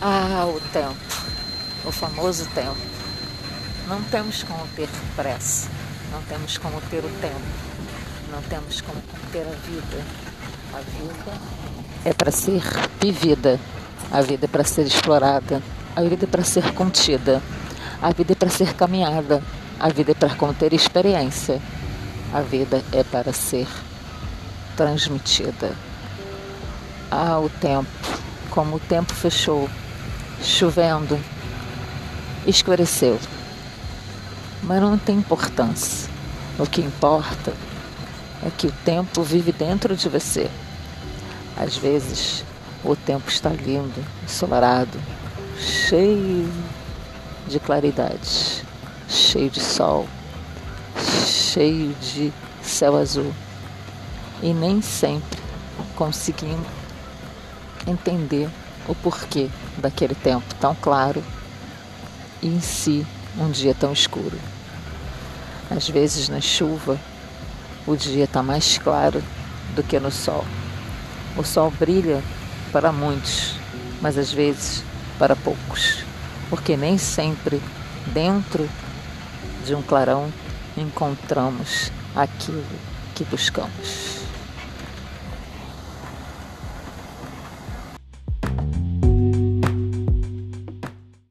[0.00, 0.94] Ah, o tempo,
[1.84, 2.76] o famoso tempo.
[3.88, 5.68] Não temos como ter pressa,
[6.10, 7.40] não temos como ter o tempo,
[8.30, 10.04] não temos como ter a vida.
[10.72, 11.40] A vida
[12.04, 12.62] é para ser
[13.00, 13.60] vivida,
[14.10, 15.62] a vida é para ser explorada,
[15.94, 17.42] a vida é para ser contida,
[18.02, 19.42] a vida é para ser caminhada,
[19.78, 21.60] a vida é para conter experiência,
[22.32, 23.68] a vida é para ser
[24.76, 25.72] transmitida.
[27.10, 27.88] Ah, o tempo,
[28.50, 29.68] como o tempo fechou
[30.42, 31.18] chovendo,
[32.46, 33.18] escureceu.
[34.62, 36.10] Mas não tem importância.
[36.58, 37.52] O que importa
[38.44, 40.50] é que o tempo vive dentro de você.
[41.56, 42.44] Às vezes,
[42.84, 44.98] o tempo está lindo, ensolarado,
[45.58, 46.50] cheio
[47.46, 48.64] de claridade,
[49.08, 50.06] cheio de sol,
[51.26, 52.32] cheio de
[52.62, 53.32] céu azul.
[54.42, 55.38] E nem sempre
[55.96, 56.66] conseguimos
[57.86, 58.50] entender
[58.88, 61.22] o porquê daquele tempo tão claro
[62.42, 63.06] e em si
[63.38, 64.38] um dia tão escuro.
[65.70, 66.98] Às vezes na chuva
[67.86, 69.22] o dia está mais claro
[69.74, 70.44] do que no sol.
[71.36, 72.22] O sol brilha
[72.72, 73.54] para muitos,
[74.00, 74.82] mas às vezes
[75.18, 76.04] para poucos,
[76.50, 77.60] porque nem sempre
[78.12, 78.68] dentro
[79.64, 80.30] de um clarão
[80.76, 82.64] encontramos aquilo
[83.14, 84.13] que buscamos.